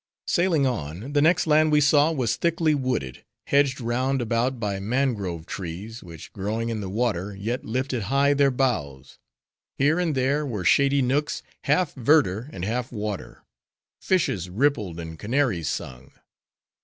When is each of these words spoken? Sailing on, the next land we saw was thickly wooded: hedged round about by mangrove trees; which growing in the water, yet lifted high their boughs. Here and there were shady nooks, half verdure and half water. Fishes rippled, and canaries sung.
Sailing 0.25 0.65
on, 0.65 1.13
the 1.13 1.21
next 1.21 1.45
land 1.45 1.71
we 1.71 1.79
saw 1.79 2.11
was 2.11 2.35
thickly 2.35 2.73
wooded: 2.73 3.23
hedged 3.45 3.79
round 3.79 4.19
about 4.19 4.59
by 4.59 4.79
mangrove 4.79 5.45
trees; 5.45 6.01
which 6.01 6.33
growing 6.33 6.69
in 6.69 6.81
the 6.81 6.89
water, 6.89 7.35
yet 7.35 7.63
lifted 7.65 8.01
high 8.09 8.33
their 8.33 8.49
boughs. 8.49 9.19
Here 9.77 9.99
and 9.99 10.15
there 10.15 10.43
were 10.43 10.65
shady 10.65 11.03
nooks, 11.03 11.43
half 11.65 11.93
verdure 11.93 12.49
and 12.51 12.65
half 12.65 12.91
water. 12.91 13.43
Fishes 14.01 14.49
rippled, 14.49 14.99
and 14.99 15.19
canaries 15.19 15.69
sung. 15.69 16.11